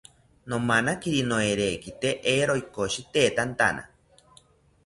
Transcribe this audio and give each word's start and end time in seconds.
Nomanakiri 0.53 1.19
noerekite 1.31 2.13
eero 2.33 2.57
ikoshitetantana 2.63 3.87